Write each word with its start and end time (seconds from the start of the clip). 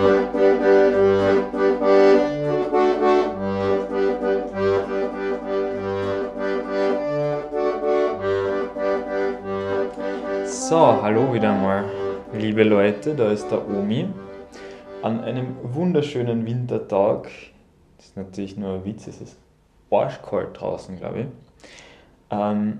So, 0.00 0.06
hallo 11.02 11.34
wieder 11.34 11.52
mal, 11.52 11.84
liebe 12.32 12.62
Leute, 12.62 13.14
da 13.14 13.30
ist 13.30 13.50
der 13.50 13.68
Omi. 13.68 14.08
An 15.02 15.20
einem 15.20 15.56
wunderschönen 15.62 16.46
Wintertag, 16.46 17.28
das 17.98 18.06
ist 18.06 18.16
natürlich 18.16 18.56
nur 18.56 18.74
ein 18.76 18.84
Witz, 18.86 19.06
es 19.06 19.20
ist 19.20 19.36
arschkalt 19.90 20.58
draußen, 20.58 20.96
glaube 20.96 21.20
ich. 21.20 21.26
Ähm, 22.30 22.78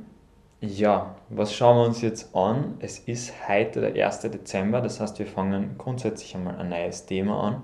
ja, 0.61 1.17
was 1.31 1.55
schauen 1.55 1.79
wir 1.79 1.85
uns 1.87 2.03
jetzt 2.03 2.35
an? 2.35 2.75
Es 2.81 2.99
ist 2.99 3.33
heute 3.49 3.81
der 3.81 4.07
1. 4.07 4.21
Dezember, 4.21 4.81
das 4.81 5.01
heißt, 5.01 5.19
wir 5.19 5.27
fangen 5.27 5.77
grundsätzlich 5.79 6.35
einmal 6.35 6.57
ein 6.57 6.69
neues 6.69 7.07
Thema 7.07 7.43
an. 7.43 7.63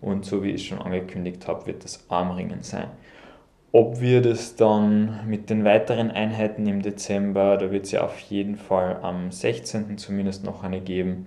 Und 0.00 0.26
so 0.26 0.42
wie 0.42 0.50
ich 0.50 0.68
schon 0.68 0.80
angekündigt 0.80 1.48
habe, 1.48 1.66
wird 1.66 1.84
das 1.84 2.04
Armringen 2.10 2.62
sein. 2.62 2.88
Ob 3.72 4.00
wir 4.00 4.20
das 4.20 4.56
dann 4.56 5.26
mit 5.26 5.48
den 5.48 5.64
weiteren 5.64 6.10
Einheiten 6.10 6.66
im 6.66 6.82
Dezember, 6.82 7.56
da 7.56 7.70
wird 7.70 7.86
es 7.86 7.92
ja 7.92 8.04
auf 8.04 8.18
jeden 8.20 8.56
Fall 8.56 8.98
am 9.00 9.32
16. 9.32 9.96
zumindest 9.96 10.44
noch 10.44 10.62
eine 10.62 10.80
geben. 10.80 11.26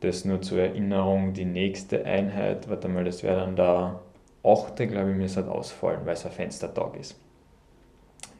Das 0.00 0.24
nur 0.24 0.40
zur 0.40 0.60
Erinnerung, 0.60 1.32
die 1.32 1.44
nächste 1.44 2.04
Einheit, 2.04 2.68
warte 2.68 2.88
mal, 2.88 3.04
das 3.04 3.22
wäre 3.24 3.40
dann 3.40 3.56
der 3.56 4.00
8. 4.44 4.76
glaube 4.76 5.10
ich, 5.10 5.16
mir 5.16 5.28
halt 5.28 5.48
ausfallen, 5.48 6.00
weil 6.04 6.14
es 6.14 6.24
ein 6.24 6.32
Fenstertag 6.32 6.96
ist. 6.96 7.18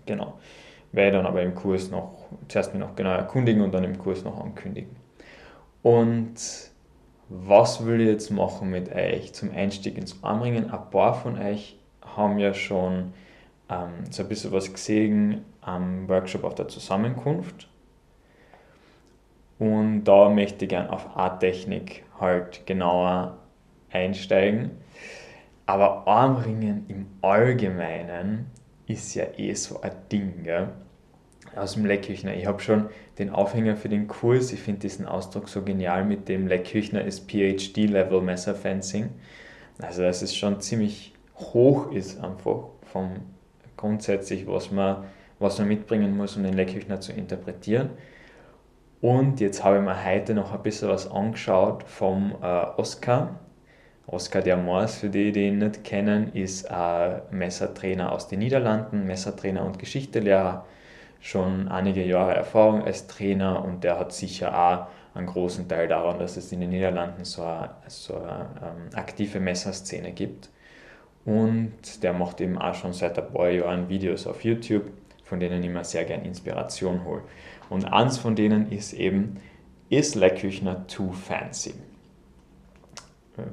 Genau. 0.07 0.35
Werde 0.95 1.17
dann 1.19 1.27
aber 1.27 1.43
im 1.43 1.55
Kurs 1.55 1.91
noch, 1.91 2.29
zuerst 2.49 2.73
mir 2.73 2.81
noch 2.81 2.95
genau 2.95 3.11
erkundigen 3.11 3.63
und 3.63 3.73
dann 3.73 3.85
im 3.85 3.99
Kurs 3.99 4.23
noch 4.25 4.41
ankündigen. 4.41 4.95
Und 5.83 6.35
was 7.29 7.85
will 7.85 8.01
ich 8.01 8.09
jetzt 8.09 8.31
machen 8.31 8.71
mit 8.71 8.95
euch 8.95 9.33
zum 9.33 9.51
Einstieg 9.51 9.99
ins 9.99 10.23
Armringen? 10.23 10.71
Ein 10.71 10.91
paar 10.91 11.15
von 11.15 11.39
euch 11.39 11.79
haben 12.17 12.39
ja 12.39 12.55
schon 12.55 13.13
ähm, 13.69 14.05
so 14.11 14.23
ein 14.23 14.29
bisschen 14.29 14.53
was 14.53 14.73
gesehen 14.73 15.45
am 15.61 16.09
Workshop 16.09 16.45
auf 16.45 16.55
der 16.55 16.69
Zusammenkunft. 16.69 17.69
Und 19.59 20.05
da 20.05 20.29
möchte 20.29 20.65
ich 20.65 20.69
gerne 20.69 20.93
auf 20.93 21.17
A-Technik 21.17 22.05
halt 22.21 22.67
genauer 22.67 23.39
einsteigen. 23.91 24.73
Aber 25.67 26.07
Armringen 26.07 26.85
im 26.89 27.07
Allgemeinen 27.23 28.51
ist 28.87 29.15
ja 29.15 29.25
eh 29.37 29.55
so 29.55 29.81
ein 29.81 29.93
Ding, 30.13 30.43
gell? 30.45 30.69
Aus 31.57 31.75
dem 31.75 31.87
Leckküchner. 31.87 32.35
Ich 32.35 32.47
habe 32.47 32.61
schon 32.61 32.87
den 33.19 33.31
Aufhänger 33.31 33.77
für 33.77 33.89
den 33.89 34.09
Kurs. 34.09 34.53
Ich 34.53 34.61
finde 34.61 34.81
diesen 34.81 35.07
Ausdruck 35.07 35.49
so 35.49 35.63
genial 35.63 36.05
mit 36.05 36.29
dem 36.29 36.47
Leckküchner 36.47 37.05
ist 37.05 37.31
PhD-Level 37.31 38.21
Messerfencing. 38.21 39.11
Also, 39.81 40.03
dass 40.03 40.23
es 40.23 40.35
schon 40.35 40.61
ziemlich 40.61 41.15
hoch 41.37 41.91
ist, 41.93 42.23
einfach 42.23 42.69
vom 42.93 43.11
grundsätzlich, 43.77 44.47
was 44.47 44.71
man, 44.71 45.05
was 45.39 45.59
man 45.59 45.69
mitbringen 45.69 46.17
muss, 46.17 46.37
um 46.37 46.43
den 46.43 46.55
Leckküchner 46.55 47.01
zu 47.01 47.13
interpretieren. 47.13 47.91
Und 49.01 49.41
jetzt 49.41 49.63
habe 49.63 49.77
ich 49.77 49.83
mir 49.83 50.05
heute 50.05 50.33
noch 50.33 50.53
ein 50.53 50.63
bisschen 50.63 50.89
was 50.89 51.11
angeschaut 51.11 51.83
vom 51.83 52.35
äh, 52.41 52.47
Oscar. 52.47 53.39
Oscar 54.07 54.43
der 54.43 54.57
Mors, 54.57 54.99
für 54.99 55.09
die, 55.09 55.33
die 55.33 55.49
ihn 55.49 55.59
nicht 55.59 55.85
kennen, 55.85 56.33
ist 56.33 56.71
ein 56.71 57.23
Messertrainer 57.31 58.13
aus 58.13 58.29
den 58.29 58.39
Niederlanden, 58.39 59.07
Messertrainer 59.07 59.65
und 59.65 59.79
Geschichtelehrer. 59.79 60.67
Schon 61.25 61.69
einige 61.69 62.05
Jahre 62.05 62.35
Erfahrung 62.35 62.85
als 62.85 63.07
Trainer 63.07 63.65
und 63.65 63.83
der 63.83 63.99
hat 63.99 64.13
sicher 64.13 64.53
auch 64.55 64.89
einen 65.17 65.27
großen 65.27 65.67
Teil 65.67 65.89
daran, 65.89 66.19
dass 66.19 66.37
es 66.37 66.53
in 66.53 66.61
den 66.61 66.69
Niederlanden 66.69 67.25
so 67.25 67.43
eine, 67.43 67.71
so 67.87 68.17
eine 68.17 68.47
ähm, 68.63 68.95
aktive 68.95 69.41
Messerszene 69.41 70.13
gibt. 70.13 70.51
Und 71.25 72.03
der 72.03 72.13
macht 72.13 72.43
eben 72.43 72.59
auch 72.59 72.75
schon 72.75 72.93
seit 72.93 73.19
ein 73.19 73.33
paar 73.33 73.49
Jahren 73.49 73.89
Videos 73.89 74.27
auf 74.27 74.45
YouTube, 74.45 74.91
von 75.25 75.41
denen 75.41 75.65
ich 75.65 75.71
mir 75.71 75.83
sehr 75.83 76.05
gerne 76.05 76.27
Inspiration 76.27 77.07
hole. 77.07 77.23
Und 77.71 77.91
eins 77.91 78.19
von 78.19 78.37
denen 78.37 78.71
ist 78.71 78.93
eben, 78.93 79.41
ist 79.89 80.17
Leckküchner 80.17 80.87
too 80.89 81.11
fancy? 81.13 81.73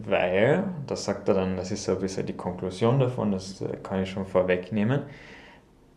Weil, 0.03 0.65
das 0.87 1.05
sagt 1.05 1.29
er 1.29 1.35
dann, 1.35 1.55
das 1.55 1.71
ist 1.71 1.85
so 1.85 1.93
ein 1.93 1.99
bisschen 1.99 2.25
die 2.25 2.33
Konklusion 2.35 2.99
davon, 2.99 3.31
das 3.31 3.63
kann 3.81 4.03
ich 4.03 4.09
schon 4.09 4.25
vorwegnehmen. 4.25 5.03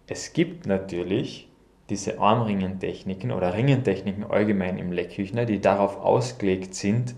Es 0.06 0.32
gibt 0.32 0.66
natürlich 0.66 1.48
diese 1.91 2.19
Armringentechniken 2.19 3.31
oder 3.31 3.55
Ringentechniken 3.55 4.25
allgemein 4.25 4.78
im 4.78 4.93
Leckküchner, 4.93 5.45
die 5.45 5.61
darauf 5.61 5.99
ausgelegt 5.99 6.75
sind, 6.75 7.15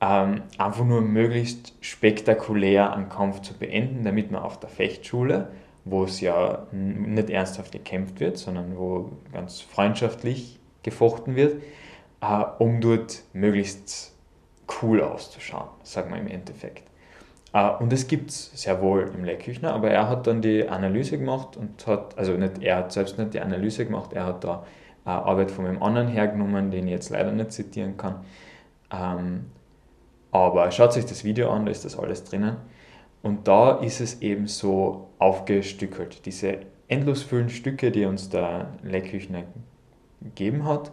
ähm, 0.00 0.42
einfach 0.56 0.84
nur 0.84 1.02
möglichst 1.02 1.74
spektakulär 1.80 2.94
einen 2.94 3.10
Kampf 3.10 3.42
zu 3.42 3.54
beenden, 3.54 4.04
damit 4.04 4.30
man 4.30 4.42
auf 4.42 4.58
der 4.58 4.70
Fechtschule, 4.70 5.50
wo 5.84 6.04
es 6.04 6.20
ja 6.20 6.66
nicht 6.72 7.30
ernsthaft 7.30 7.72
gekämpft 7.72 8.20
wird, 8.20 8.38
sondern 8.38 8.76
wo 8.78 9.12
ganz 9.32 9.60
freundschaftlich 9.60 10.58
gefochten 10.82 11.36
wird, 11.36 11.62
äh, 12.22 12.44
um 12.58 12.80
dort 12.80 13.22
möglichst 13.34 14.14
cool 14.82 15.02
auszuschauen, 15.02 15.68
sagen 15.82 16.10
wir 16.12 16.20
im 16.20 16.28
Endeffekt. 16.28 16.89
Uh, 17.52 17.82
und 17.82 17.92
es 17.92 18.06
gibt 18.06 18.30
es 18.30 18.52
sehr 18.54 18.80
wohl 18.80 19.10
im 19.12 19.24
Leckküchner, 19.24 19.72
aber 19.74 19.90
er 19.90 20.08
hat 20.08 20.28
dann 20.28 20.40
die 20.40 20.68
Analyse 20.68 21.18
gemacht 21.18 21.56
und 21.56 21.84
hat, 21.84 22.16
also 22.16 22.32
nicht, 22.34 22.62
er 22.62 22.76
hat 22.76 22.92
selbst 22.92 23.18
nicht 23.18 23.34
die 23.34 23.40
Analyse 23.40 23.84
gemacht, 23.84 24.12
er 24.12 24.26
hat 24.26 24.44
da 24.44 24.64
uh, 25.04 25.08
Arbeit 25.08 25.50
von 25.50 25.66
einem 25.66 25.82
anderen 25.82 26.06
hergenommen, 26.06 26.70
den 26.70 26.86
ich 26.86 26.92
jetzt 26.92 27.10
leider 27.10 27.32
nicht 27.32 27.50
zitieren 27.50 27.96
kann. 27.96 28.20
Ähm, 28.92 29.46
aber 30.30 30.70
schaut 30.70 30.96
euch 30.96 31.06
das 31.06 31.24
Video 31.24 31.50
an, 31.50 31.66
da 31.66 31.72
ist 31.72 31.84
das 31.84 31.98
alles 31.98 32.22
drinnen. 32.22 32.56
Und 33.22 33.48
da 33.48 33.78
ist 33.78 34.00
es 34.00 34.22
eben 34.22 34.46
so 34.46 35.08
aufgestückelt. 35.18 36.24
Diese 36.26 36.58
endlos 36.88 37.22
vielen 37.22 37.50
Stücke, 37.50 37.90
die 37.90 38.04
uns 38.04 38.28
der 38.28 38.68
Leckküchner 38.82 39.42
gegeben 40.20 40.64
hat, 40.64 40.92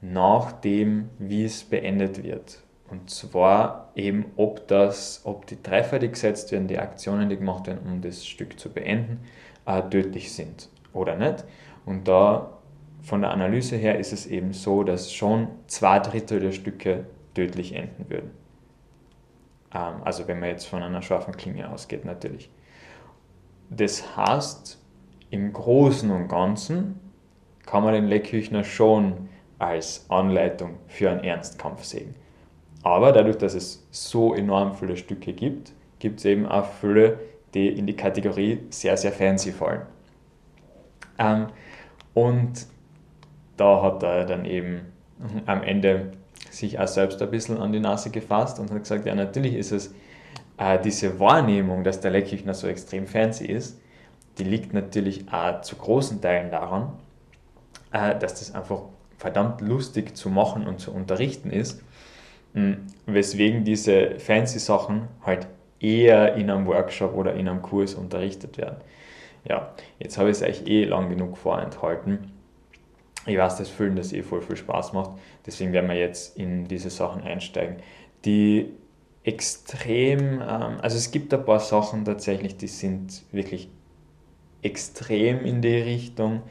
nach 0.00 0.52
dem, 0.52 1.10
wie 1.18 1.44
es 1.44 1.64
beendet 1.64 2.22
wird. 2.22 2.62
Und 2.90 3.10
zwar 3.10 3.90
eben, 3.94 4.26
ob, 4.36 4.66
das, 4.68 5.20
ob 5.24 5.46
die 5.46 5.62
Treffer, 5.62 5.98
die 5.98 6.08
gesetzt 6.08 6.52
werden, 6.52 6.68
die 6.68 6.78
Aktionen, 6.78 7.28
die 7.28 7.36
gemacht 7.36 7.66
werden, 7.66 7.80
um 7.84 8.00
das 8.00 8.26
Stück 8.26 8.58
zu 8.58 8.70
beenden, 8.70 9.20
äh, 9.66 9.82
tödlich 9.82 10.32
sind 10.32 10.68
oder 10.94 11.16
nicht. 11.16 11.44
Und 11.84 12.08
da 12.08 12.58
von 13.02 13.20
der 13.20 13.30
Analyse 13.30 13.76
her 13.76 13.98
ist 13.98 14.12
es 14.12 14.26
eben 14.26 14.52
so, 14.52 14.82
dass 14.82 15.12
schon 15.12 15.48
zwei 15.66 15.98
Drittel 15.98 16.40
der 16.40 16.52
Stücke 16.52 17.06
tödlich 17.34 17.74
enden 17.74 18.08
würden. 18.08 18.30
Ähm, 19.74 20.02
also 20.04 20.26
wenn 20.26 20.40
man 20.40 20.48
jetzt 20.48 20.66
von 20.66 20.82
einer 20.82 21.02
scharfen 21.02 21.36
Klinge 21.36 21.70
ausgeht 21.70 22.04
natürlich. 22.04 22.50
Das 23.70 24.16
heißt, 24.16 24.82
im 25.30 25.52
Großen 25.52 26.10
und 26.10 26.28
Ganzen 26.28 26.98
kann 27.66 27.84
man 27.84 27.92
den 27.92 28.06
Leckküchner 28.06 28.64
schon 28.64 29.28
als 29.58 30.06
Anleitung 30.08 30.78
für 30.86 31.10
einen 31.10 31.22
Ernstkampf 31.22 31.84
sehen. 31.84 32.14
Aber 32.88 33.12
dadurch, 33.12 33.36
dass 33.36 33.52
es 33.52 33.86
so 33.90 34.32
enorm 34.34 34.74
viele 34.74 34.96
Stücke 34.96 35.34
gibt, 35.34 35.72
gibt 35.98 36.20
es 36.20 36.24
eben 36.24 36.46
auch 36.46 36.64
viele, 36.80 37.18
die 37.52 37.68
in 37.68 37.86
die 37.86 37.94
Kategorie 37.94 38.60
sehr, 38.70 38.96
sehr 38.96 39.12
fancy 39.12 39.52
fallen. 39.52 39.82
Ähm, 41.18 41.48
und 42.14 42.66
da 43.58 43.82
hat 43.82 44.02
er 44.02 44.24
dann 44.24 44.46
eben 44.46 44.86
am 45.44 45.62
Ende 45.62 46.12
sich 46.48 46.78
auch 46.78 46.88
selbst 46.88 47.20
ein 47.20 47.30
bisschen 47.30 47.58
an 47.58 47.72
die 47.72 47.80
Nase 47.80 48.08
gefasst 48.08 48.58
und 48.58 48.70
hat 48.70 48.78
gesagt, 48.78 49.04
ja 49.04 49.14
natürlich 49.14 49.54
ist 49.54 49.72
es 49.72 49.94
äh, 50.56 50.78
diese 50.80 51.20
Wahrnehmung, 51.20 51.84
dass 51.84 52.00
der 52.00 52.12
Leckküchner 52.12 52.54
so 52.54 52.68
extrem 52.68 53.06
fancy 53.06 53.44
ist, 53.44 53.78
die 54.38 54.44
liegt 54.44 54.72
natürlich 54.72 55.30
auch 55.30 55.60
zu 55.60 55.76
großen 55.76 56.22
Teilen 56.22 56.50
daran, 56.50 56.94
äh, 57.92 58.18
dass 58.18 58.38
das 58.38 58.54
einfach 58.54 58.80
verdammt 59.18 59.60
lustig 59.60 60.16
zu 60.16 60.30
machen 60.30 60.66
und 60.66 60.80
zu 60.80 60.90
unterrichten 60.90 61.50
ist, 61.50 61.82
weswegen 63.06 63.64
diese 63.64 64.18
fancy 64.18 64.58
Sachen 64.58 65.08
halt 65.24 65.46
eher 65.80 66.34
in 66.34 66.50
einem 66.50 66.66
Workshop 66.66 67.14
oder 67.14 67.34
in 67.34 67.48
einem 67.48 67.62
Kurs 67.62 67.94
unterrichtet 67.94 68.58
werden. 68.58 68.78
Ja, 69.48 69.72
jetzt 69.98 70.18
habe 70.18 70.30
ich 70.30 70.36
es 70.36 70.42
euch 70.42 70.66
eh 70.66 70.84
lang 70.84 71.08
genug 71.08 71.36
vorenthalten 71.36 72.32
ich 73.28 73.36
weiß, 73.36 73.56
dass 73.56 73.68
Füllen 73.68 73.94
das 73.94 74.12
eh 74.12 74.22
voll 74.22 74.40
viel 74.40 74.56
Spaß 74.56 74.94
macht. 74.94 75.10
Deswegen 75.46 75.72
werden 75.72 75.88
wir 75.88 75.96
jetzt 75.96 76.36
in 76.38 76.66
diese 76.66 76.90
Sachen 76.90 77.22
einsteigen. 77.22 77.76
Die 78.24 78.72
extrem, 79.22 80.40
ähm, 80.40 80.78
also 80.80 80.96
es 80.96 81.10
gibt 81.10 81.32
ein 81.34 81.44
paar 81.44 81.60
Sachen 81.60 82.04
tatsächlich, 82.04 82.56
die 82.56 82.68
sind 82.68 83.22
wirklich 83.30 83.68
extrem 84.62 85.44
in 85.44 85.60
die 85.60 85.76
Richtung. 85.76 86.42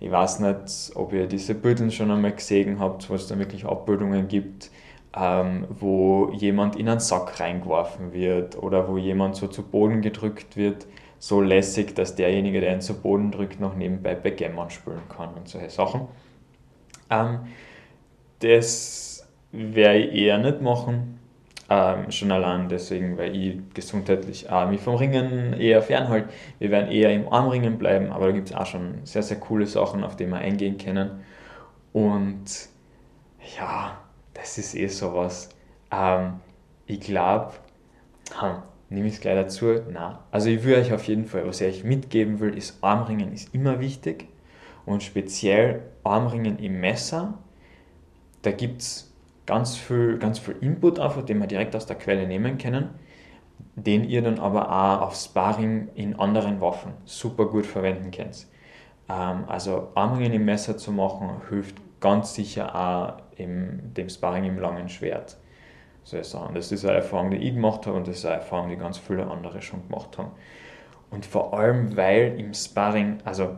Ich 0.00 0.10
weiß 0.10 0.40
nicht, 0.40 0.96
ob 0.96 1.12
ihr 1.12 1.26
diese 1.26 1.54
Bilder 1.54 1.90
schon 1.90 2.10
einmal 2.10 2.32
gesehen 2.32 2.80
habt, 2.80 3.08
wo 3.08 3.14
es 3.14 3.28
dann 3.28 3.38
wirklich 3.38 3.64
Abbildungen 3.64 4.28
gibt, 4.28 4.70
ähm, 5.16 5.66
wo 5.70 6.30
jemand 6.32 6.76
in 6.76 6.88
einen 6.88 7.00
Sack 7.00 7.40
reingeworfen 7.40 8.12
wird 8.12 8.62
oder 8.62 8.88
wo 8.88 8.98
jemand 8.98 9.36
so 9.36 9.46
zu 9.48 9.62
Boden 9.62 10.02
gedrückt 10.02 10.56
wird 10.56 10.86
so 11.18 11.40
lässig, 11.40 11.94
dass 11.94 12.14
derjenige, 12.14 12.60
der 12.60 12.74
ihn 12.74 12.80
zu 12.80 13.00
Boden 13.00 13.30
drückt, 13.30 13.60
noch 13.60 13.74
nebenbei 13.74 14.14
Backgammon 14.14 14.70
spielen 14.70 15.02
kann 15.08 15.34
und 15.34 15.48
solche 15.48 15.70
Sachen. 15.70 16.02
Ähm, 17.10 17.40
das 18.40 19.26
werde 19.52 19.98
ich 19.98 20.14
eher 20.14 20.38
nicht 20.38 20.60
machen. 20.60 21.18
Ähm, 21.68 22.12
schon 22.12 22.30
allein 22.30 22.68
deswegen, 22.68 23.18
weil 23.18 23.34
ich 23.34 23.58
gesundheitlich 23.74 24.48
auch 24.50 24.68
mich 24.68 24.80
vom 24.80 24.94
Ringen 24.94 25.54
eher 25.54 25.82
fernhalte. 25.82 26.28
Wir 26.60 26.70
werden 26.70 26.92
eher 26.92 27.12
im 27.12 27.32
Armringen 27.32 27.76
bleiben, 27.76 28.12
aber 28.12 28.26
da 28.26 28.32
gibt 28.32 28.50
es 28.50 28.54
auch 28.54 28.66
schon 28.66 29.00
sehr, 29.04 29.22
sehr 29.22 29.40
coole 29.40 29.66
Sachen, 29.66 30.04
auf 30.04 30.14
die 30.14 30.26
wir 30.26 30.36
eingehen 30.36 30.78
können. 30.78 31.24
Und 31.92 32.68
ja, 33.58 33.98
das 34.36 34.58
ist 34.58 34.74
eh 34.74 34.86
sowas. 34.88 35.48
Ähm, 35.90 36.40
ich 36.86 37.00
glaube, 37.00 37.52
hm, 38.38 38.62
nehme 38.90 39.08
ich 39.08 39.14
es 39.14 39.20
gleich 39.20 39.36
dazu? 39.36 39.66
Nein. 39.90 40.16
Also 40.30 40.48
ich 40.50 40.62
würde 40.62 40.80
euch 40.80 40.92
auf 40.92 41.04
jeden 41.04 41.26
Fall, 41.26 41.46
was 41.46 41.60
ich 41.60 41.78
euch 41.78 41.84
mitgeben 41.84 42.40
will, 42.40 42.56
ist 42.56 42.82
Armringen 42.82 43.32
ist 43.32 43.54
immer 43.54 43.80
wichtig 43.80 44.28
und 44.84 45.02
speziell 45.02 45.82
Armringen 46.04 46.58
im 46.58 46.80
Messer. 46.80 47.34
Da 48.42 48.52
gibt 48.52 48.82
es 48.82 49.12
ganz 49.46 49.76
viel, 49.76 50.18
ganz 50.18 50.38
viel 50.38 50.56
Input 50.60 50.98
einfach, 50.98 51.22
den 51.22 51.38
wir 51.38 51.46
direkt 51.46 51.74
aus 51.74 51.86
der 51.86 51.96
Quelle 51.96 52.26
nehmen 52.26 52.58
können, 52.58 52.90
den 53.74 54.04
ihr 54.04 54.22
dann 54.22 54.38
aber 54.38 54.70
auch 54.70 55.08
auf 55.08 55.14
Sparring 55.16 55.88
in 55.94 56.18
anderen 56.18 56.60
Waffen 56.60 56.92
super 57.04 57.46
gut 57.46 57.66
verwenden 57.66 58.10
könnt. 58.10 58.46
Ähm, 59.08 59.44
also 59.48 59.88
Armringen 59.94 60.32
im 60.32 60.44
Messer 60.44 60.76
zu 60.76 60.92
machen, 60.92 61.30
hilft 61.48 61.76
ganz 62.00 62.34
sicher 62.34 62.74
auch 62.74 63.25
im, 63.36 63.94
dem 63.94 64.08
Sparring 64.08 64.44
im 64.44 64.58
langen 64.58 64.88
Schwert. 64.88 65.36
Sagen. 66.04 66.54
Das 66.54 66.70
ist 66.70 66.84
eine 66.84 66.98
Erfahrung, 66.98 67.32
die 67.32 67.38
ich 67.38 67.54
gemacht 67.54 67.84
habe 67.84 67.96
und 67.96 68.06
das 68.06 68.18
ist 68.18 68.26
eine 68.26 68.36
Erfahrung, 68.36 68.68
die 68.68 68.76
ganz 68.76 68.96
viele 68.96 69.26
andere 69.26 69.60
schon 69.60 69.82
gemacht 69.88 70.16
haben. 70.18 70.30
Und 71.10 71.26
vor 71.26 71.52
allem, 71.52 71.96
weil 71.96 72.38
im 72.38 72.54
Sparring, 72.54 73.18
also 73.24 73.56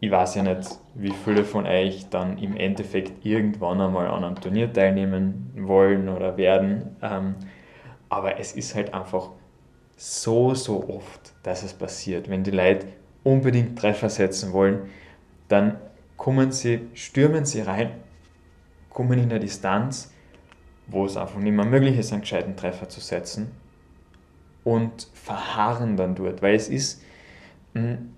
ich 0.00 0.10
weiß 0.10 0.34
ja 0.34 0.42
nicht, 0.42 0.68
wie 0.94 1.12
viele 1.24 1.44
von 1.44 1.64
euch 1.64 2.08
dann 2.10 2.36
im 2.36 2.56
Endeffekt 2.56 3.24
irgendwann 3.24 3.80
einmal 3.80 4.08
an 4.08 4.24
einem 4.24 4.40
Turnier 4.40 4.70
teilnehmen 4.70 5.52
wollen 5.56 6.08
oder 6.10 6.36
werden. 6.36 6.96
Ähm, 7.00 7.36
aber 8.08 8.38
es 8.38 8.52
ist 8.52 8.74
halt 8.74 8.92
einfach 8.92 9.30
so, 9.96 10.54
so 10.54 10.88
oft, 10.88 11.32
dass 11.44 11.62
es 11.62 11.72
passiert. 11.72 12.28
Wenn 12.28 12.42
die 12.42 12.50
Leute 12.50 12.88
unbedingt 13.22 13.78
Treffer 13.78 14.10
setzen 14.10 14.52
wollen, 14.52 14.90
dann 15.48 15.78
kommen 16.16 16.52
sie, 16.52 16.88
stürmen 16.94 17.44
sie 17.44 17.60
rein, 17.60 17.92
kommen 18.92 19.18
in 19.18 19.28
der 19.28 19.38
Distanz, 19.38 20.12
wo 20.86 21.06
es 21.06 21.16
einfach 21.16 21.38
nicht 21.38 21.54
mehr 21.54 21.64
möglich 21.64 21.98
ist, 21.98 22.12
einen 22.12 22.22
gescheiten 22.22 22.56
Treffer 22.56 22.88
zu 22.88 23.00
setzen 23.00 23.50
und 24.64 25.08
verharren 25.14 25.96
dann 25.96 26.14
dort, 26.14 26.42
weil 26.42 26.54
es 26.54 26.68
ist, 26.68 27.02
hm, 27.74 28.14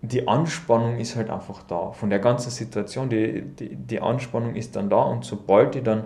die 0.00 0.28
Anspannung 0.28 0.98
ist 0.98 1.16
halt 1.16 1.28
einfach 1.28 1.64
da. 1.64 1.90
Von 1.92 2.10
der 2.10 2.20
ganzen 2.20 2.50
Situation, 2.50 3.08
die, 3.08 3.42
die, 3.42 3.74
die 3.74 4.00
Anspannung 4.00 4.54
ist 4.54 4.76
dann 4.76 4.88
da 4.90 5.02
und 5.02 5.24
sobald 5.24 5.74
ich 5.74 5.82
dann 5.82 6.04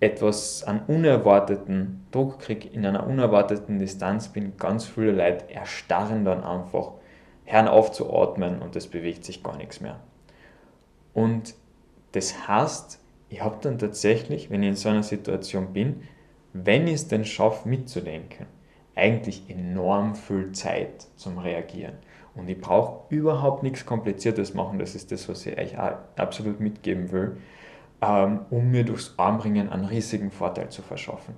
etwas 0.00 0.62
an 0.64 0.82
unerwarteten 0.86 2.06
Druck 2.10 2.38
kriege, 2.40 2.68
in 2.68 2.86
einer 2.86 3.06
unerwarteten 3.06 3.78
Distanz 3.78 4.28
bin, 4.28 4.56
ganz 4.56 4.84
viele 4.84 5.12
Leute 5.12 5.50
erstarren 5.50 6.24
dann 6.24 6.44
einfach, 6.44 6.92
hören 7.44 7.66
auf 7.66 7.92
zu 7.92 8.12
atmen 8.12 8.60
und 8.60 8.76
es 8.76 8.86
bewegt 8.86 9.24
sich 9.24 9.42
gar 9.42 9.56
nichts 9.56 9.80
mehr. 9.80 9.96
Und 11.14 11.54
das 12.12 12.46
heißt, 12.46 13.00
ich 13.28 13.42
habe 13.42 13.58
dann 13.60 13.78
tatsächlich, 13.78 14.50
wenn 14.50 14.62
ich 14.62 14.68
in 14.70 14.76
so 14.76 14.88
einer 14.88 15.02
Situation 15.02 15.72
bin, 15.72 16.02
wenn 16.52 16.86
ich 16.86 16.94
es 16.94 17.08
denn 17.08 17.24
schaffe 17.24 17.68
mitzudenken, 17.68 18.46
eigentlich 18.94 19.48
enorm 19.48 20.14
viel 20.14 20.52
Zeit 20.52 21.06
zum 21.16 21.38
Reagieren. 21.38 21.94
Und 22.34 22.48
ich 22.48 22.60
brauche 22.60 23.14
überhaupt 23.14 23.62
nichts 23.62 23.84
Kompliziertes 23.84 24.54
machen, 24.54 24.78
das 24.78 24.94
ist 24.94 25.12
das, 25.12 25.28
was 25.28 25.44
ich 25.46 25.58
euch 25.58 25.76
absolut 26.16 26.60
mitgeben 26.60 27.10
will, 27.10 27.36
ähm, 28.00 28.40
um 28.50 28.70
mir 28.70 28.84
durchs 28.84 29.14
Armbringen 29.16 29.68
einen 29.68 29.84
riesigen 29.84 30.30
Vorteil 30.30 30.68
zu 30.70 30.82
verschaffen. 30.82 31.34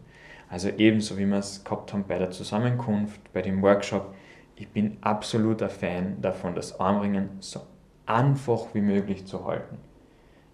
Also 0.48 0.68
ebenso 0.68 1.16
wie 1.16 1.26
wir 1.26 1.38
es 1.38 1.64
gehabt 1.64 1.92
haben 1.92 2.04
bei 2.06 2.18
der 2.18 2.30
Zusammenkunft, 2.30 3.32
bei 3.32 3.40
dem 3.40 3.62
Workshop, 3.62 4.14
ich 4.56 4.68
bin 4.68 4.98
absoluter 5.00 5.70
Fan 5.70 6.20
davon, 6.20 6.54
das 6.54 6.78
Armringen 6.78 7.30
so 7.40 7.60
einfach 8.04 8.74
wie 8.74 8.80
möglich 8.82 9.26
zu 9.26 9.46
halten. 9.46 9.78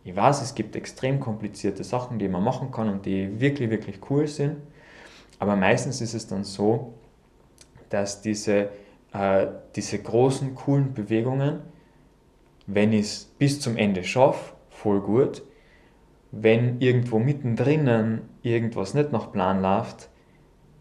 Ich 0.06 0.16
weiß, 0.16 0.40
es 0.40 0.54
gibt 0.54 0.74
extrem 0.76 1.20
komplizierte 1.20 1.84
Sachen, 1.84 2.18
die 2.18 2.28
man 2.28 2.42
machen 2.42 2.70
kann 2.70 2.88
und 2.88 3.04
die 3.04 3.38
wirklich, 3.40 3.68
wirklich 3.68 3.98
cool 4.08 4.26
sind, 4.26 4.56
aber 5.38 5.56
meistens 5.56 6.00
ist 6.00 6.14
es 6.14 6.26
dann 6.26 6.44
so, 6.44 6.94
dass 7.90 8.22
diese 8.22 8.70
äh, 9.12 9.46
diese 9.74 9.98
großen, 9.98 10.54
coolen 10.54 10.92
Bewegungen, 10.92 11.60
wenn 12.66 12.92
ich 12.92 13.06
es 13.06 13.24
bis 13.38 13.60
zum 13.60 13.76
Ende 13.76 14.04
schaffe, 14.04 14.54
voll 14.68 15.00
gut. 15.00 15.42
Wenn 16.32 16.80
irgendwo 16.80 17.18
mittendrin 17.18 18.22
irgendwas 18.42 18.94
nicht 18.94 19.12
nach 19.12 19.32
Plan 19.32 19.62
läuft, 19.62 20.10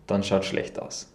dann 0.07 0.23
schaut 0.23 0.41
es 0.41 0.47
schlecht 0.47 0.79
aus. 0.79 1.13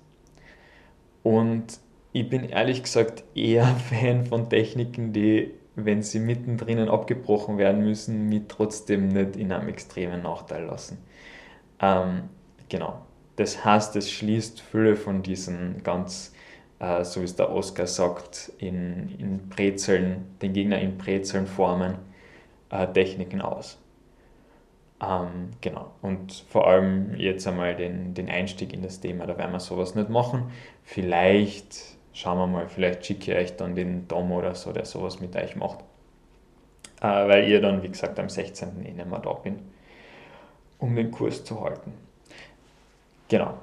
Und 1.23 1.81
ich 2.13 2.29
bin 2.29 2.45
ehrlich 2.45 2.83
gesagt 2.83 3.25
eher 3.35 3.67
Fan 3.91 4.25
von 4.25 4.49
Techniken, 4.49 5.13
die, 5.13 5.53
wenn 5.77 6.03
sie 6.03 6.21
mittendrin 6.21 6.89
abgebrochen 6.89 7.59
werden 7.59 7.85
müssen, 7.85 8.29
mich 8.29 8.43
trotzdem 8.49 9.09
nicht 9.09 9.37
in 9.37 9.53
einem 9.53 9.69
extremen 9.69 10.23
Nachteil 10.23 10.65
lassen. 10.65 10.99
Ähm, 11.81 12.25
genau. 12.69 13.07
Das 13.37 13.65
heißt, 13.65 13.97
es 13.97 14.11
schließt 14.11 14.61
viele 14.61 14.97
von 14.97 15.23
diesen 15.23 15.83
ganz 15.83 16.33
äh, 16.81 17.05
so 17.05 17.21
wie 17.21 17.27
es 17.27 17.37
der 17.37 17.53
Oscar 17.53 17.87
sagt, 17.87 18.53
in, 18.59 19.15
in 19.19 19.49
Brezeln, 19.49 20.37
den 20.43 20.53
Gegner 20.53 20.81
in 20.81 20.99
Brezeln 20.99 21.47
formen, 21.47 21.99
äh, 22.71 22.87
Techniken 22.89 23.41
aus. 23.41 23.79
Ähm, 25.01 25.51
genau. 25.61 25.93
Und 26.03 26.45
vor 26.49 26.67
allem 26.67 27.15
jetzt 27.15 27.47
einmal 27.47 27.77
den, 27.77 28.15
den 28.15 28.29
Einstieg 28.29 28.73
in 28.73 28.83
das 28.83 29.01
Thema, 29.01 29.27
da 29.27 29.39
werden 29.39 29.53
wir 29.53 29.61
sowas 29.61 29.95
nicht 29.95 30.09
machen. 30.09 30.51
Vielleicht, 30.83 31.99
schauen 32.13 32.39
wir 32.39 32.47
mal, 32.47 32.69
vielleicht 32.69 33.07
schicke 33.07 33.33
ich 33.33 33.39
euch 33.39 33.57
dann 33.57 33.75
den 33.75 34.09
Dom 34.09 34.33
oder 34.33 34.55
so, 34.55 34.73
der 34.73 34.85
sowas 34.85 35.21
mit 35.21 35.37
euch 35.37 35.57
macht. 35.57 35.81
Äh, 37.01 37.29
weil 37.29 37.49
ihr 37.49 37.61
dann, 37.61 37.83
wie 37.83 37.89
gesagt, 37.89 38.19
am 38.19 38.29
16. 38.29 38.85
eh 38.85 38.93
nicht 38.93 39.07
mehr 39.07 39.19
da 39.19 39.33
bin, 39.33 39.59
um 40.79 40.95
den 40.95 41.11
Kurs 41.11 41.45
zu 41.45 41.61
halten. 41.63 41.93
Genau. 43.29 43.55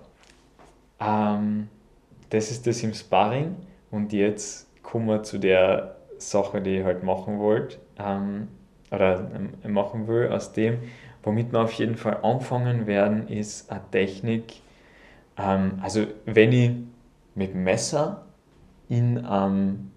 Ähm, 0.99 1.69
das 2.29 2.51
ist 2.51 2.65
das 2.65 2.81
im 2.83 2.93
Sparring 2.93 3.55
und 3.91 4.11
jetzt 4.13 4.67
kommen 4.81 5.07
wir 5.07 5.23
zu 5.23 5.37
der 5.37 5.97
Sache, 6.17 6.61
die 6.61 6.77
ich 6.77 6.83
halt 6.83 7.03
machen 7.03 7.39
wollte 7.39 7.77
ähm, 7.99 8.47
oder 8.91 9.29
ähm, 9.35 9.73
machen 9.73 10.07
will 10.07 10.29
aus 10.29 10.53
dem, 10.53 10.79
womit 11.23 11.51
wir 11.51 11.61
auf 11.61 11.73
jeden 11.73 11.95
Fall 11.95 12.19
anfangen 12.23 12.87
werden, 12.87 13.27
ist 13.27 13.69
eine 13.69 13.81
Technik, 13.91 14.61
ähm, 15.37 15.79
also 15.81 16.07
wenn 16.25 16.53
ich 16.53 16.71
mit 17.35 17.53
dem 17.53 17.63
Messer 17.63 18.25
in 18.89 19.25
einem 19.25 19.91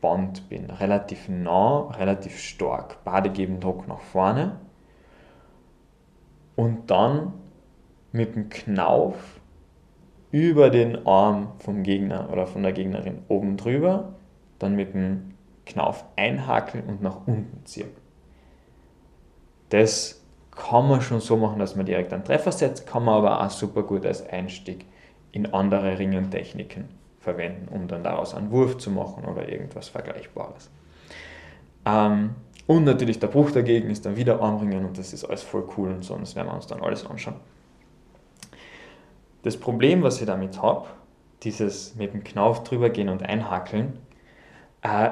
Band 0.00 0.48
bin, 0.48 0.70
relativ 0.70 1.28
nah, 1.28 1.88
relativ 1.92 2.38
stark, 2.38 2.98
beide 3.04 3.30
geben 3.30 3.60
Druck 3.60 3.88
nach 3.88 4.00
vorne. 4.00 4.58
Und 6.56 6.90
dann 6.90 7.32
mit 8.10 8.34
dem 8.34 8.48
Knauf 8.50 9.40
über 10.30 10.70
den 10.70 11.06
Arm 11.06 11.52
vom 11.58 11.82
Gegner 11.82 12.30
oder 12.30 12.46
von 12.46 12.62
der 12.62 12.72
Gegnerin 12.72 13.22
oben 13.28 13.56
drüber, 13.56 14.14
dann 14.58 14.76
mit 14.76 14.94
dem 14.94 15.34
Knauf 15.64 16.04
einhakeln 16.16 16.84
und 16.84 17.02
nach 17.02 17.26
unten 17.26 17.64
ziehen. 17.64 17.90
Das 19.70 20.22
kann 20.50 20.88
man 20.88 21.00
schon 21.00 21.20
so 21.20 21.36
machen, 21.36 21.58
dass 21.58 21.76
man 21.76 21.86
direkt 21.86 22.12
einen 22.12 22.24
Treffer 22.24 22.52
setzt, 22.52 22.86
kann 22.86 23.04
man 23.04 23.14
aber 23.14 23.42
auch 23.42 23.50
super 23.50 23.82
gut 23.82 24.04
als 24.04 24.28
Einstieg 24.28 24.84
in 25.30 25.54
andere 25.54 25.98
Ringentechniken 25.98 27.01
verwenden, 27.22 27.68
um 27.68 27.88
dann 27.88 28.04
daraus 28.04 28.34
einen 28.34 28.50
Wurf 28.50 28.78
zu 28.78 28.90
machen 28.90 29.24
oder 29.24 29.48
irgendwas 29.48 29.88
Vergleichbares. 29.88 30.70
Ähm, 31.86 32.34
und 32.66 32.84
natürlich 32.84 33.18
der 33.18 33.28
Bruch 33.28 33.50
dagegen 33.50 33.90
ist 33.90 34.04
dann 34.06 34.16
wieder 34.16 34.40
Armringen 34.40 34.84
und 34.84 34.98
das 34.98 35.12
ist 35.12 35.24
alles 35.24 35.42
voll 35.42 35.68
cool 35.76 35.90
und 35.90 36.04
so, 36.04 36.14
und 36.14 36.22
das 36.22 36.36
werden 36.36 36.48
wir 36.48 36.54
uns 36.54 36.66
dann 36.66 36.82
alles 36.82 37.06
anschauen. 37.06 37.36
Das 39.42 39.56
Problem, 39.56 40.02
was 40.02 40.20
ich 40.20 40.26
damit 40.26 40.60
habe, 40.62 40.86
dieses 41.42 41.96
mit 41.96 42.14
dem 42.14 42.22
Knauf 42.22 42.62
drüber 42.62 42.90
gehen 42.90 43.08
und 43.08 43.22
einhackeln, 43.24 43.98
äh, 44.82 45.10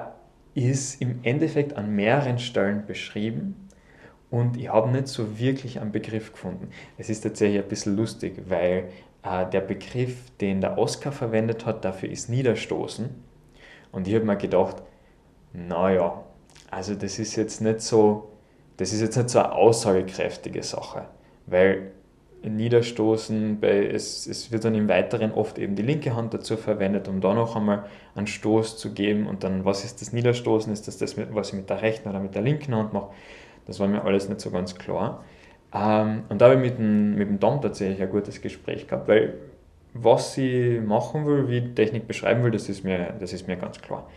ist 0.54 1.00
im 1.00 1.20
Endeffekt 1.22 1.76
an 1.76 1.94
mehreren 1.94 2.38
Stellen 2.38 2.86
beschrieben 2.86 3.68
und 4.30 4.56
ich 4.56 4.68
habe 4.68 4.90
nicht 4.90 5.08
so 5.08 5.38
wirklich 5.38 5.80
einen 5.80 5.92
Begriff 5.92 6.32
gefunden. 6.32 6.70
Es 6.98 7.10
ist 7.10 7.22
tatsächlich 7.22 7.60
ein 7.60 7.68
bisschen 7.68 7.96
lustig, 7.96 8.42
weil 8.48 8.88
der 9.24 9.60
Begriff, 9.60 10.30
den 10.40 10.60
der 10.60 10.78
Oscar 10.78 11.12
verwendet 11.12 11.66
hat, 11.66 11.84
dafür 11.84 12.10
ist 12.10 12.28
Niederstoßen. 12.28 13.10
Und 13.92 14.08
ich 14.08 14.14
habe 14.14 14.24
mir 14.24 14.36
gedacht, 14.36 14.82
naja, 15.52 16.24
also 16.70 16.94
das 16.94 17.18
ist 17.18 17.36
jetzt 17.36 17.60
nicht 17.60 17.80
so, 17.80 18.30
das 18.76 18.92
ist 18.92 19.00
jetzt 19.00 19.16
nicht 19.16 19.30
so 19.30 19.40
eine 19.40 19.52
aussagekräftige 19.52 20.62
Sache, 20.62 21.06
weil 21.46 21.92
Niederstoßen, 22.42 23.60
bei, 23.60 23.86
es, 23.86 24.26
es 24.26 24.50
wird 24.50 24.64
dann 24.64 24.74
im 24.74 24.88
Weiteren 24.88 25.32
oft 25.32 25.58
eben 25.58 25.76
die 25.76 25.82
linke 25.82 26.16
Hand 26.16 26.32
dazu 26.32 26.56
verwendet, 26.56 27.06
um 27.06 27.20
da 27.20 27.34
noch 27.34 27.54
einmal 27.56 27.84
einen 28.14 28.26
Stoß 28.26 28.78
zu 28.78 28.94
geben 28.94 29.26
und 29.26 29.44
dann, 29.44 29.66
was 29.66 29.84
ist 29.84 30.00
das 30.00 30.12
Niederstoßen, 30.12 30.72
ist 30.72 30.88
das 30.88 30.96
das, 30.96 31.16
was 31.34 31.48
ich 31.48 31.54
mit 31.54 31.68
der 31.68 31.82
rechten 31.82 32.08
oder 32.08 32.20
mit 32.20 32.34
der 32.34 32.42
linken 32.42 32.74
Hand 32.74 32.94
mache, 32.94 33.10
das 33.66 33.78
war 33.78 33.88
mir 33.88 34.02
alles 34.04 34.28
nicht 34.28 34.40
so 34.40 34.50
ganz 34.50 34.76
klar. 34.76 35.22
Ähm, 35.72 36.24
und 36.28 36.40
da 36.40 36.46
habe 36.46 36.54
ich 36.56 36.60
mit 36.60 36.78
dem, 36.78 37.14
mit 37.14 37.28
dem 37.28 37.38
Dom 37.38 37.60
tatsächlich 37.60 38.02
ein 38.02 38.10
gutes 38.10 38.40
Gespräch 38.40 38.86
gehabt, 38.86 39.08
weil 39.08 39.34
was 39.92 40.34
sie 40.34 40.80
machen 40.84 41.26
will, 41.26 41.48
wie 41.48 41.60
die 41.60 41.74
Technik 41.74 42.06
beschreiben 42.06 42.44
will, 42.44 42.50
das 42.50 42.68
ist 42.68 42.84
mir, 42.84 43.14
das 43.18 43.32
ist 43.32 43.48
mir 43.48 43.56
ganz 43.56 43.80
klar. 43.80 44.08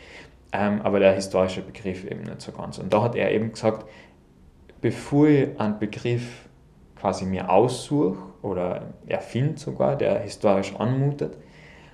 Ähm, 0.52 0.82
aber 0.84 1.00
der 1.00 1.14
historische 1.14 1.62
Begriff 1.62 2.06
eben 2.06 2.24
nicht 2.24 2.42
so 2.42 2.52
ganz. 2.52 2.78
Und 2.78 2.94
da 2.94 3.02
hat 3.02 3.16
er 3.16 3.32
eben 3.32 3.52
gesagt, 3.52 3.88
bevor 4.82 5.28
ich 5.28 5.60
einen 5.60 5.80
Begriff 5.80 6.48
quasi 6.96 7.26
mir 7.26 7.50
aussuche 7.50 8.18
oder 8.44 8.94
erfinde 9.08 9.60
sogar, 9.60 9.96
der 9.96 10.20
historisch 10.20 10.76
anmutet, 10.76 11.38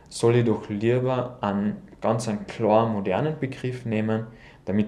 soll 0.10 0.36
ich 0.36 0.46
doch 0.46 0.68
lieber 0.70 1.38
einen 1.42 1.78
ganz 2.02 2.28
einen 2.28 2.48
klaren 2.48 2.94
modernen 2.94 3.40
Begriff 3.40 3.86
nehmen, 3.86 4.28
damit 4.66 4.88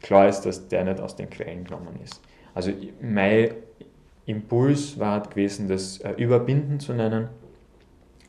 klar 0.00 0.28
ist, 0.28 0.42
dass 0.42 0.68
der 0.68 0.84
nicht 0.84 1.00
aus 1.00 1.16
den 1.16 1.28
Quellen 1.28 1.64
genommen 1.64 1.98
ist. 2.02 2.20
Also 2.54 2.72
mein 3.00 3.50
Impuls 4.26 4.98
war 4.98 5.20
gewesen, 5.22 5.68
das 5.68 5.98
äh, 5.98 6.12
Überbinden 6.12 6.80
zu 6.80 6.92
nennen, 6.92 7.28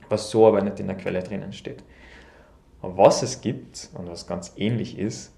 was 0.09 0.29
so 0.29 0.47
aber 0.47 0.61
nicht 0.61 0.79
in 0.79 0.87
der 0.87 0.97
Quelle 0.97 1.21
drinnen 1.21 1.53
steht. 1.53 1.83
Was 2.81 3.23
es 3.23 3.41
gibt 3.41 3.89
und 3.93 4.09
was 4.09 4.27
ganz 4.27 4.53
ähnlich 4.57 4.97
ist, 4.97 5.33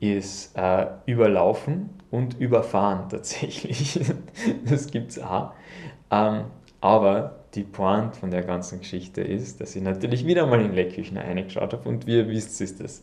ist 0.00 0.56
äh, 0.56 0.86
Überlaufen 1.06 1.90
und 2.10 2.38
Überfahren 2.38 3.08
tatsächlich. 3.08 4.00
das 4.64 4.90
gibt 4.90 5.12
es 5.12 5.18
auch. 5.18 5.52
Ähm, 6.10 6.44
aber 6.80 7.40
die 7.54 7.62
Point 7.62 8.16
von 8.16 8.30
der 8.30 8.42
ganzen 8.42 8.80
Geschichte 8.80 9.20
ist, 9.20 9.60
dass 9.60 9.76
ich 9.76 9.82
natürlich 9.82 10.26
wieder 10.26 10.46
mal 10.46 10.60
in 10.60 10.72
Leckküchen 10.72 11.16
reingeschaut 11.16 11.72
habe 11.72 11.88
und 11.88 12.06
wie 12.06 12.16
ihr 12.16 12.28
wisst, 12.28 12.60
ist 12.60 12.80
das 12.80 13.02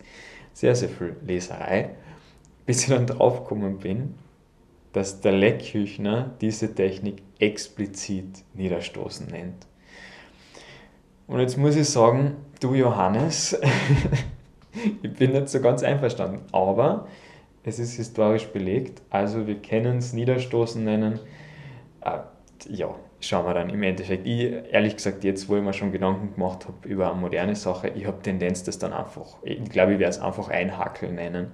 sehr, 0.53 0.75
sehr 0.75 0.89
viel 0.89 1.15
Leserei, 1.25 1.91
bis 2.65 2.83
ich 2.83 2.89
dann 2.89 3.05
draufgekommen 3.05 3.77
bin, 3.77 4.15
dass 4.97 5.21
der 5.21 5.31
Leckküchner 5.31 6.31
diese 6.41 6.73
Technik 6.73 7.21
explizit 7.37 8.43
Niederstoßen 8.55 9.27
nennt. 9.27 9.67
Und 11.27 11.39
jetzt 11.39 11.55
muss 11.55 11.75
ich 11.75 11.87
sagen, 11.87 12.37
du 12.61 12.73
Johannes, 12.73 13.61
ich 15.03 15.13
bin 15.13 15.33
nicht 15.33 15.49
so 15.49 15.61
ganz 15.61 15.83
einverstanden, 15.83 16.41
aber 16.51 17.07
es 17.63 17.77
ist 17.77 17.93
historisch 17.93 18.47
belegt, 18.47 19.03
also 19.11 19.45
wir 19.45 19.61
können 19.61 19.99
es 19.99 20.13
Niederstoßen 20.13 20.83
nennen. 20.83 21.19
Äh, 22.01 22.17
ja, 22.67 22.95
schauen 23.19 23.45
wir 23.45 23.53
dann 23.53 23.69
im 23.69 23.83
Endeffekt. 23.83 24.25
Ich, 24.25 24.51
ehrlich 24.71 24.95
gesagt, 24.95 25.23
jetzt, 25.23 25.47
wo 25.47 25.57
ich 25.57 25.61
mir 25.61 25.73
schon 25.73 25.91
Gedanken 25.91 26.33
gemacht 26.33 26.65
habe 26.67 26.89
über 26.89 27.11
eine 27.11 27.21
moderne 27.21 27.55
Sache, 27.55 27.89
ich 27.89 28.07
habe 28.07 28.19
Tendenz, 28.23 28.63
das 28.63 28.79
dann 28.79 28.93
einfach, 28.93 29.35
ich 29.43 29.63
glaube, 29.69 29.93
ich 29.93 29.99
werde 29.99 30.09
es 30.09 30.19
einfach 30.19 30.49
Einhackeln 30.49 31.13
nennen 31.13 31.51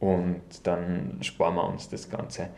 und 0.00 0.42
dann 0.64 1.18
sparen 1.22 1.54
wir 1.56 1.68
uns 1.68 1.88
das 1.88 2.08
Ganze. 2.08 2.50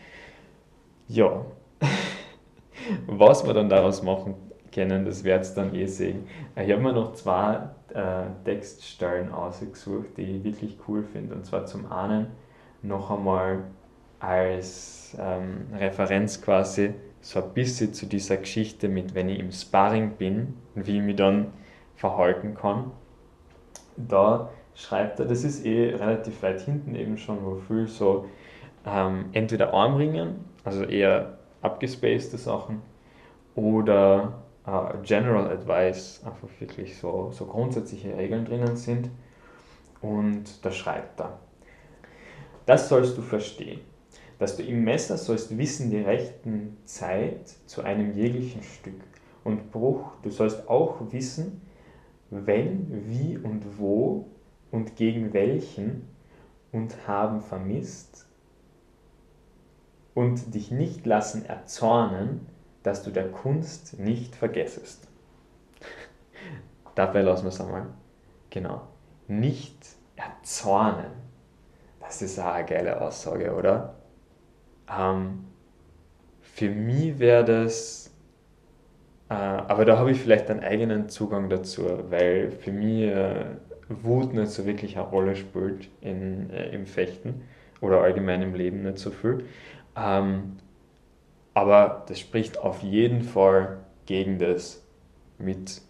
Ja, 1.09 1.45
was 3.07 3.47
wir 3.47 3.55
dann 3.55 3.69
daraus 3.69 4.03
machen 4.03 4.35
können, 4.73 5.05
das 5.05 5.25
werdet 5.25 5.49
ihr 5.49 5.55
dann 5.55 5.75
eh 5.75 5.87
sehen. 5.87 6.27
Ich 6.57 6.71
habe 6.71 6.81
mir 6.81 6.93
noch 6.93 7.15
zwei 7.15 7.69
äh, 7.95 8.25
Textstellen 8.45 9.33
ausgesucht, 9.33 10.17
die 10.17 10.23
ich 10.23 10.45
wirklich 10.45 10.79
cool 10.87 11.03
finde. 11.03 11.35
Und 11.35 11.47
zwar 11.47 11.67
zum 11.67 11.91
einen 11.91 12.29
noch 12.83 13.11
einmal 13.11 13.65
als 14.21 15.17
ähm, 15.19 15.67
Referenz 15.75 16.41
quasi 16.43 16.95
so 17.21 17.43
ein 17.43 17.53
bisschen 17.53 17.93
zu 17.93 18.07
dieser 18.07 18.37
Geschichte 18.37 18.89
mit, 18.89 19.15
wenn 19.15 19.29
ich 19.29 19.39
im 19.39 19.53
Sparring 19.53 20.13
bin 20.13 20.55
und 20.75 20.87
wie 20.87 20.99
ich 20.99 21.03
mich 21.03 21.17
dann 21.17 21.53
verhalten 21.97 22.55
kann. 22.55 22.93
Da 23.97 24.51
schreibt 24.75 25.21
er, 25.21 25.27
das 25.27 25.45
ist 25.45 25.65
eh 25.65 25.95
relativ 25.95 26.43
weit 26.43 26.61
hinten 26.61 26.95
eben 26.95 27.19
schon, 27.19 27.45
wo 27.45 27.57
viel 27.57 27.87
so 27.87 28.27
ähm, 28.87 29.27
entweder 29.33 29.75
Armringen, 29.75 30.45
also 30.65 30.85
eher 30.85 31.39
abgespacede 31.63 32.39
Sachen, 32.39 32.83
oder 33.55 34.43
äh, 34.67 34.97
General 35.03 35.51
Advice, 35.51 36.23
einfach 36.25 36.49
wirklich 36.59 36.97
so, 36.99 37.31
so 37.33 37.47
grundsätzliche 37.47 38.17
Regeln 38.17 38.45
drinnen 38.45 38.77
sind. 38.77 39.11
Und 40.01 40.65
da 40.65 40.71
schreibt 40.71 41.21
er, 41.21 41.39
das 42.65 42.89
sollst 42.89 43.19
du 43.19 43.23
verstehen 43.23 43.81
dass 44.41 44.57
du 44.57 44.63
im 44.63 44.85
Messer 44.85 45.19
sollst 45.19 45.57
wissen 45.59 45.91
die 45.91 46.01
rechten 46.01 46.79
Zeit 46.87 47.47
zu 47.67 47.83
einem 47.83 48.15
jeglichen 48.15 48.63
Stück. 48.63 49.01
Und 49.45 49.71
Bruch, 49.71 50.13
du 50.23 50.31
sollst 50.31 50.67
auch 50.67 50.97
wissen, 51.11 51.61
wenn, 52.31 53.05
wie 53.07 53.37
und 53.37 53.70
gegen 54.97 55.33
welchen 55.33 56.09
und 56.73 57.07
haben 57.07 57.41
vermisst 57.41 58.27
und 60.15 60.55
dich 60.55 60.71
nicht 60.71 61.07
lassen 61.07 61.45
erzornen, 61.47 62.47
dass 62.83 63.03
du 63.03 63.11
der 63.11 63.31
Kunst 63.31 63.99
nicht 63.99 64.35
vergessest. 64.35 65.09
Dabei 66.95 67.23
lassen 67.23 67.45
wir 67.45 67.49
es 67.49 67.61
einmal. 67.61 67.87
Genau. 68.51 68.83
Nicht 69.29 69.77
erzornen. 70.17 71.13
Das 72.01 72.23
ist 72.23 72.39
auch 72.39 72.47
eine 72.47 72.67
geile 72.67 73.01
Aussage, 73.01 73.55
oder? 73.55 73.95
Ähm, 74.89 75.47
für 76.41 76.69
mich 76.69 77.19
wäre 77.19 77.45
das, 77.45 78.13
äh, 79.29 79.35
aber 79.35 79.85
da 79.85 79.97
habe 79.97 80.11
ich 80.11 80.21
vielleicht 80.21 80.51
einen 80.51 80.61
eigenen 80.61 81.09
Zugang 81.09 81.49
dazu, 81.49 81.85
weil 82.11 82.51
für 82.51 82.73
mich 82.73 83.05
äh, 83.05 83.45
Wut 83.91 84.33
nicht 84.33 84.51
so 84.51 84.67
wirklich 84.67 84.97
eine 84.97 85.07
Rolle 85.07 85.37
spielt 85.37 85.89
in, 86.01 86.51
äh, 86.51 86.71
im 86.71 86.87
Fechten 86.87 87.43
oder 87.81 88.01
allgemein 88.01 88.43
im 88.43 88.55
Leben 88.55 88.83
nicht 88.83 88.99
so 88.99 89.11
viel. 89.11 89.45
Ähm, 89.97 90.57
aber 91.55 92.05
das 92.09 92.21
spricht 92.21 92.59
auf 92.59 92.83
jeden 92.83 93.23
Fall 93.23 93.79
gegen 94.07 94.39
das, 94.39 94.83
mit, 95.39 95.81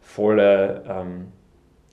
voller, 0.00 0.84
ähm, 0.86 1.28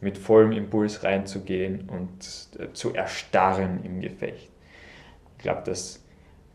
mit 0.02 0.18
vollem 0.18 0.52
Impuls 0.52 1.04
reinzugehen 1.04 1.90
und 1.90 2.60
äh, 2.60 2.72
zu 2.74 2.94
erstarren 2.94 3.84
im 3.84 4.02
Gefecht. 4.02 4.50
Ich 5.38 5.44
glaube, 5.44 5.64
das 5.66 6.04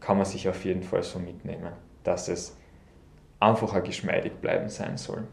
kann 0.01 0.17
man 0.17 0.27
sich 0.27 0.49
auf 0.49 0.65
jeden 0.65 0.83
Fall 0.83 1.03
so 1.03 1.19
mitnehmen, 1.19 1.73
dass 2.05 2.29
es 2.29 2.57
einfacher 3.41 3.81
geschmeidig 3.81 4.41
bleiben 4.41 4.69
sein 4.69 4.97
soll. 4.97 5.25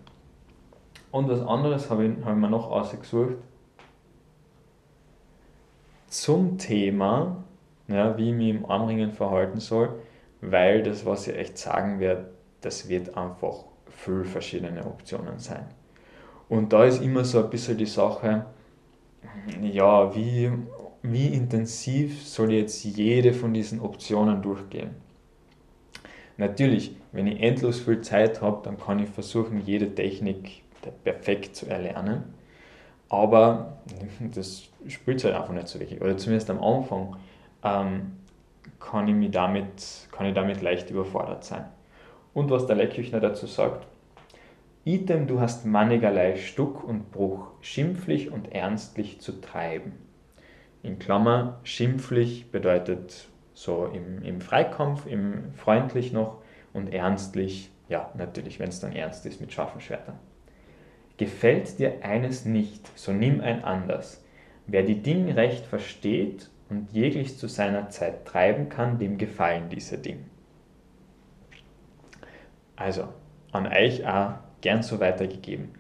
Und 1.12 1.29
was 1.29 1.41
anderes 1.41 1.89
habe 1.89 2.05
ich, 2.05 2.12
habe 2.24 2.31
ich 2.31 2.38
mir 2.38 2.50
noch 2.50 2.69
ausgesucht 2.69 3.38
zum 6.09 6.57
Thema, 6.57 7.43
ja, 7.87 8.17
wie 8.17 8.29
ich 8.29 8.35
mich 8.35 8.49
im 8.49 8.65
Armringen 8.65 9.11
verhalten 9.11 9.59
soll, 9.59 9.99
weil 10.41 10.83
das, 10.83 11.05
was 11.05 11.27
ich 11.27 11.35
echt 11.35 11.57
sagen 11.57 11.99
werde, 11.99 12.29
das 12.61 12.89
wird 12.89 13.15
einfach 13.15 13.65
viel 13.89 14.23
verschiedene 14.25 14.85
Optionen 14.85 15.39
sein. 15.39 15.65
Und 16.47 16.73
da 16.73 16.85
ist 16.85 17.01
immer 17.01 17.25
so 17.25 17.43
ein 17.43 17.49
bisschen 17.49 17.77
die 17.77 17.85
Sache, 17.85 18.45
ja, 19.61 20.15
wie 20.15 20.51
wie 21.01 21.27
intensiv 21.27 22.25
soll 22.25 22.53
ich 22.53 22.61
jetzt 22.61 22.83
jede 22.83 23.33
von 23.33 23.53
diesen 23.53 23.79
Optionen 23.79 24.41
durchgehen. 24.41 24.91
Natürlich, 26.37 26.95
wenn 27.11 27.27
ich 27.27 27.41
endlos 27.41 27.79
viel 27.79 28.01
Zeit 28.01 28.41
habe, 28.41 28.61
dann 28.63 28.77
kann 28.77 28.99
ich 28.99 29.09
versuchen, 29.09 29.61
jede 29.65 29.93
Technik 29.93 30.63
perfekt 31.03 31.55
zu 31.55 31.67
erlernen. 31.67 32.23
Aber 33.09 33.79
das 34.35 34.63
spielt 34.87 35.23
halt 35.23 35.35
einfach 35.35 35.53
nicht 35.53 35.67
so 35.67 35.79
wirklich. 35.79 36.01
Oder 36.01 36.17
zumindest 36.17 36.49
am 36.49 36.63
Anfang 36.63 37.17
ähm, 37.63 38.11
kann, 38.79 39.07
ich 39.07 39.15
mich 39.15 39.31
damit, 39.31 40.07
kann 40.11 40.25
ich 40.25 40.33
damit 40.33 40.61
leicht 40.61 40.89
überfordert 40.89 41.43
sein. 41.43 41.65
Und 42.33 42.49
was 42.51 42.67
der 42.67 42.75
Leckküchner 42.75 43.19
dazu 43.19 43.47
sagt, 43.47 43.87
Item, 44.85 45.27
du 45.27 45.39
hast 45.41 45.65
mannigerlei 45.65 46.37
Stuck 46.37 46.83
und 46.83 47.11
Bruch, 47.11 47.47
schimpflich 47.61 48.31
und 48.31 48.53
ernstlich 48.53 49.19
zu 49.19 49.41
treiben 49.41 49.93
in 50.81 50.99
Klammer, 50.99 51.59
schimpflich 51.63 52.51
bedeutet 52.51 53.27
so 53.53 53.85
im, 53.85 54.23
im 54.23 54.41
Freikampf, 54.41 55.05
im 55.05 55.53
freundlich 55.55 56.13
noch 56.13 56.41
und 56.73 56.93
ernstlich, 56.93 57.71
ja, 57.89 58.11
natürlich, 58.15 58.59
wenn 58.59 58.69
es 58.69 58.79
dann 58.79 58.93
ernst 58.93 59.25
ist 59.25 59.41
mit 59.41 59.51
scharfen 59.51 59.81
Schwertern. 59.81 60.17
Gefällt 61.19 61.79
dir 61.79 62.01
eines 62.01 62.45
nicht, 62.45 62.97
so 62.97 63.11
nimm 63.11 63.41
ein 63.41 63.65
anders. 63.65 64.23
Wer 64.67 64.83
die 64.83 65.01
Dinge 65.01 65.35
recht 65.35 65.65
versteht 65.65 66.49
und 66.69 66.93
jeglich 66.93 67.38
zu 67.38 67.49
seiner 67.49 67.89
Zeit 67.89 68.25
treiben 68.25 68.69
kann, 68.69 68.99
dem 68.99 69.17
gefallen 69.17 69.67
diese 69.67 69.97
Dinge. 69.97 70.23
Also, 72.77 73.09
an 73.51 73.67
euch 73.67 74.07
auch 74.07 74.35
gern 74.61 74.81
so 74.81 75.01
weitergegeben. 75.01 75.71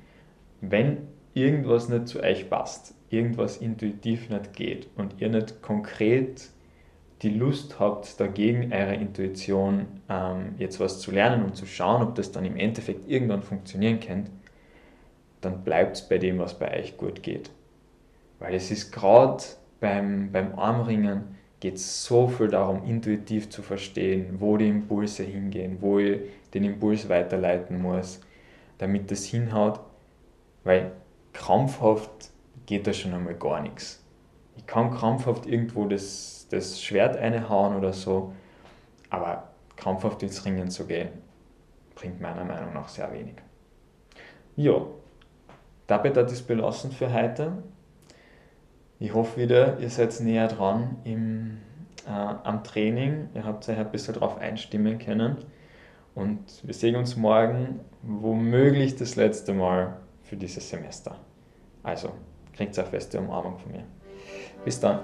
Wenn 0.59 1.07
irgendwas 1.33 1.87
nicht 1.87 2.09
zu 2.09 2.21
euch 2.21 2.49
passt, 2.49 2.93
irgendwas 3.09 3.59
intuitiv 3.59 4.29
nicht 4.29 4.51
geht 4.57 4.89
und 4.97 5.21
ihr 5.21 5.29
nicht 5.29 5.61
konkret 5.61 6.49
die 7.21 7.29
Lust 7.29 7.79
habt, 7.79 8.19
dagegen 8.19 8.73
eurer 8.73 8.95
Intuition 8.95 9.85
ähm, 10.09 10.55
jetzt 10.57 10.81
was 10.81 10.99
zu 10.99 11.11
lernen 11.11 11.45
und 11.45 11.55
zu 11.55 11.65
schauen, 11.65 12.01
ob 12.01 12.15
das 12.15 12.33
dann 12.33 12.43
im 12.43 12.57
Endeffekt 12.57 13.09
irgendwann 13.09 13.41
funktionieren 13.41 14.01
kann, 14.01 14.25
dann 15.41 15.63
bleibt 15.63 15.97
es 15.97 16.07
bei 16.07 16.17
dem, 16.17 16.39
was 16.39 16.57
bei 16.57 16.79
euch 16.79 16.97
gut 16.97 17.23
geht. 17.23 17.49
Weil 18.39 18.55
es 18.55 18.71
ist 18.71 18.91
gerade 18.91 19.43
beim, 19.79 20.31
beim 20.31 20.57
Armringen 20.57 21.35
geht 21.59 21.75
es 21.75 22.05
so 22.05 22.27
viel 22.27 22.47
darum, 22.47 22.83
intuitiv 22.85 23.49
zu 23.49 23.61
verstehen, 23.61 24.35
wo 24.39 24.57
die 24.57 24.69
Impulse 24.69 25.23
hingehen, 25.23 25.77
wo 25.81 25.99
ich 25.99 26.21
den 26.53 26.63
Impuls 26.63 27.09
weiterleiten 27.09 27.81
muss, 27.81 28.21
damit 28.77 29.11
das 29.11 29.25
hinhaut, 29.25 29.79
weil 30.63 30.91
krampfhaft 31.33 32.31
geht 32.65 32.87
da 32.87 32.93
schon 32.93 33.13
einmal 33.13 33.35
gar 33.35 33.61
nichts. 33.61 34.03
Ich 34.55 34.65
kann 34.65 34.91
krampfhaft 34.91 35.45
irgendwo 35.45 35.85
das, 35.85 36.47
das 36.49 36.81
Schwert 36.81 37.17
einhauen 37.17 37.75
oder 37.75 37.93
so, 37.93 38.33
aber 39.09 39.49
krampfhaft 39.75 40.23
ins 40.23 40.45
Ringen 40.45 40.69
zu 40.69 40.85
gehen, 40.85 41.09
bringt 41.95 42.21
meiner 42.21 42.45
Meinung 42.45 42.73
nach 42.73 42.87
sehr 42.87 43.11
wenig. 43.11 43.35
Ja, 44.55 44.85
damit 45.89 46.15
hat 46.17 46.31
es 46.31 46.43
belassen 46.43 46.91
für 46.91 47.11
heute. 47.11 47.63
Ich 48.99 49.13
hoffe 49.13 49.41
wieder, 49.41 49.79
ihr 49.79 49.89
seid 49.89 50.19
näher 50.19 50.47
dran 50.47 50.97
im, 51.03 51.57
äh, 52.05 52.11
am 52.11 52.63
Training. 52.63 53.29
Ihr 53.33 53.43
habt 53.43 53.67
euch 53.67 53.77
ein 53.77 53.91
bisschen 53.91 54.13
darauf 54.13 54.37
einstimmen 54.37 54.99
können. 54.99 55.37
Und 56.13 56.39
wir 56.63 56.73
sehen 56.73 56.95
uns 56.95 57.15
morgen, 57.15 57.79
womöglich 58.03 58.97
das 58.97 59.15
letzte 59.15 59.53
Mal 59.53 59.97
für 60.21 60.35
dieses 60.35 60.69
Semester. 60.69 61.15
Also, 61.81 62.11
kriegt 62.53 62.77
eine 62.77 62.87
feste 62.87 63.19
Umarmung 63.19 63.57
von 63.57 63.71
mir. 63.71 63.83
Bis 64.63 64.79
dann. 64.79 64.99